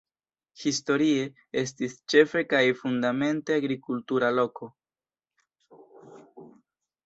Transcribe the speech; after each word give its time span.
Historie 0.61 1.25
estis 1.63 1.97
ĉefe 2.15 2.43
kaj 2.55 2.63
fundamente 2.81 3.59
agrikultura 3.61 4.35
loko. 4.41 4.73